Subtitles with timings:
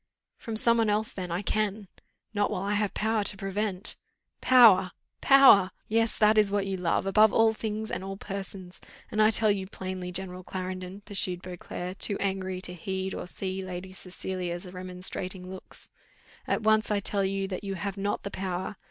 [0.35, 1.87] "From some one else then I can."
[2.33, 3.97] "Not while I have power to prevent."
[4.41, 4.93] "Power!
[5.21, 5.59] power!
[5.69, 5.71] power!
[5.87, 9.51] Yes, that is what you love, above all things and all persons, and I tell
[9.51, 15.51] you plainly, General Clarendon," pursued Beauclerc, too angry to heed or see Lady Cecilia's remonstrating
[15.51, 15.91] looks,
[16.47, 18.77] "at once I tell you that you have not the power.